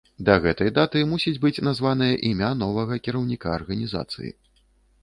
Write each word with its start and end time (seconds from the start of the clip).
Да 0.27 0.35
гэтай 0.45 0.71
даты 0.77 1.03
мусіць 1.11 1.35
быць 1.43 1.63
названае 1.67 2.09
імя 2.31 2.51
новага 2.63 3.01
кіраўніка 3.05 3.55
арганізацыі. 3.61 4.35